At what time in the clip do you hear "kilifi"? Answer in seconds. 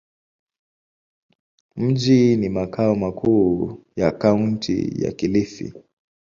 5.11-5.73